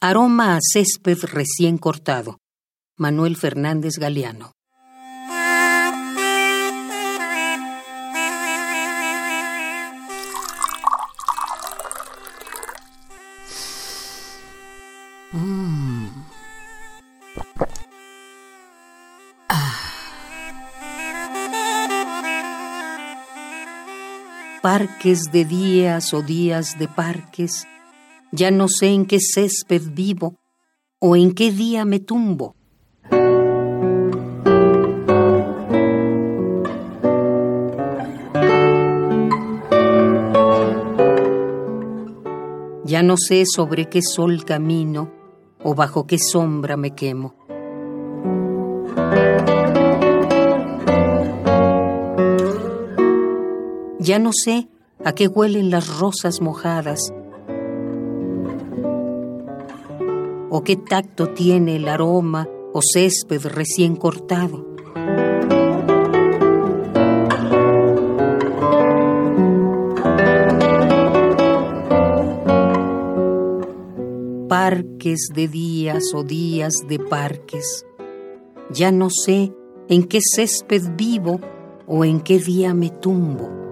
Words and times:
Aroma 0.00 0.54
a 0.54 0.60
césped 0.60 1.18
recién 1.24 1.76
cortado. 1.76 2.38
Manuel 2.96 3.34
Fernández 3.34 3.94
Galeano. 3.98 4.52
Mm. 15.32 16.06
Ah. 19.48 19.80
Parques 24.62 25.32
de 25.32 25.44
días 25.44 26.14
o 26.14 26.22
días 26.22 26.78
de 26.78 26.86
parques, 26.86 27.66
ya 28.32 28.50
no 28.50 28.68
sé 28.68 28.88
en 28.88 29.06
qué 29.06 29.18
césped 29.20 29.82
vivo 29.92 30.36
o 31.00 31.16
en 31.16 31.32
qué 31.32 31.50
día 31.52 31.84
me 31.84 32.00
tumbo. 32.00 32.54
Ya 42.84 43.02
no 43.02 43.16
sé 43.18 43.44
sobre 43.46 43.88
qué 43.90 44.00
sol 44.02 44.44
camino 44.44 45.12
o 45.62 45.74
bajo 45.74 46.06
qué 46.06 46.18
sombra 46.18 46.76
me 46.76 46.94
quemo. 46.94 47.34
Ya 54.00 54.18
no 54.18 54.30
sé 54.32 54.68
a 55.04 55.12
qué 55.12 55.28
huelen 55.28 55.70
las 55.70 55.98
rosas 55.98 56.40
mojadas 56.40 57.12
o 60.50 60.64
qué 60.64 60.76
tacto 60.76 61.28
tiene 61.28 61.76
el 61.76 61.88
aroma 61.88 62.48
o 62.72 62.80
césped 62.82 63.46
recién 63.46 63.96
cortado. 63.96 64.66
Parques 74.48 75.28
de 75.34 75.48
días 75.48 76.12
o 76.14 76.24
días 76.24 76.74
de 76.88 76.98
parques. 76.98 77.84
Ya 78.70 78.92
no 78.92 79.08
sé 79.10 79.52
en 79.88 80.04
qué 80.04 80.20
césped 80.20 80.82
vivo 80.96 81.40
o 81.86 82.04
en 82.04 82.20
qué 82.20 82.38
día 82.38 82.74
me 82.74 82.90
tumbo. 82.90 83.67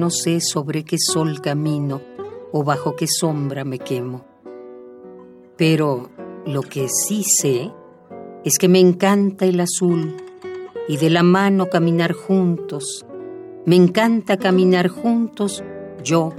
No 0.00 0.10
sé 0.10 0.40
sobre 0.40 0.82
qué 0.82 0.96
sol 0.98 1.42
camino 1.42 2.00
o 2.52 2.64
bajo 2.64 2.96
qué 2.96 3.06
sombra 3.06 3.64
me 3.64 3.78
quemo. 3.78 4.24
Pero 5.56 6.08
lo 6.46 6.62
que 6.62 6.88
sí 6.88 7.22
sé 7.22 7.70
es 8.42 8.56
que 8.58 8.68
me 8.68 8.80
encanta 8.80 9.44
el 9.44 9.60
azul 9.60 10.16
y 10.88 10.96
de 10.96 11.10
la 11.10 11.22
mano 11.22 11.68
caminar 11.68 12.14
juntos. 12.14 13.04
Me 13.66 13.76
encanta 13.76 14.38
caminar 14.38 14.88
juntos 14.88 15.62
yo, 16.02 16.32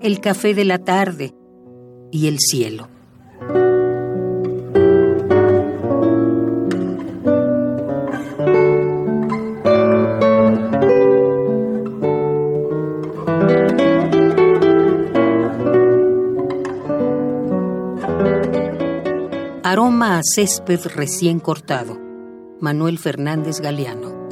el 0.00 0.20
café 0.20 0.54
de 0.54 0.64
la 0.64 0.78
tarde 0.78 1.34
y 2.10 2.26
el 2.26 2.40
cielo. 2.40 2.88
Aroma 19.66 20.18
a 20.18 20.22
césped 20.22 20.80
recién 20.94 21.40
cortado. 21.40 21.98
Manuel 22.60 22.98
Fernández 22.98 23.60
Galeano. 23.60 24.23